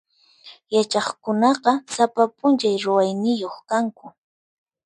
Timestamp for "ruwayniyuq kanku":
2.83-4.05